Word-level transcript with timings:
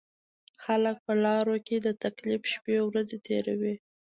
خلک 0.63 0.97
په 1.05 1.13
لارو 1.23 1.55
کې 1.67 1.77
د 1.81 1.87
تکلیف 2.03 2.41
شپېورځې 2.53 3.17
تېروي. 3.25 3.75